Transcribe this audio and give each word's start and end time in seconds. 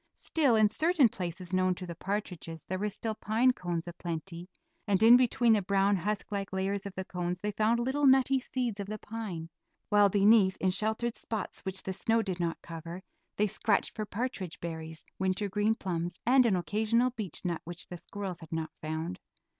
Still, 0.15 0.55
in 0.55 0.67
certain 0.67 1.09
places 1.09 1.53
known 1.53 1.75
to 1.75 1.85
the 1.85 1.93
partridges 1.93 2.65
there 2.65 2.79
were 2.79 2.89
still 2.89 3.13
pine 3.13 3.53
cones 3.53 3.87
a 3.87 3.93
plenty, 3.93 4.49
and 4.87 5.03
in 5.03 5.15
between 5.15 5.53
the 5.53 5.61
brown 5.61 5.95
husk 5.95 6.31
like 6.31 6.51
layers 6.51 6.87
of 6.87 6.95
the 6.95 7.05
cones 7.05 7.37
they 7.39 7.51
found 7.51 7.79
little 7.79 8.07
nutty 8.07 8.39
seeds 8.39 8.79
of 8.79 8.87
the 8.87 8.97
pine, 8.97 9.47
while 9.89 10.09
beneath, 10.09 10.57
in 10.59 10.71
sheltered 10.71 11.15
spots 11.15 11.61
which 11.61 11.83
the 11.83 11.93
snow 11.93 12.23
did 12.23 12.39
not 12.39 12.63
cover, 12.63 13.03
they 13.37 13.45
scratched 13.45 13.95
for 13.95 14.07
partridge 14.07 14.59
berries, 14.59 15.03
wintergreen 15.19 15.75
plums, 15.75 16.17
and 16.25 16.47
an 16.47 16.55
occasional 16.55 17.11
beechnut 17.11 17.61
which 17.63 17.85
the 17.85 17.97
squirrels 17.97 18.39
had 18.39 18.51
not 18.51 18.71
found. 18.81 19.19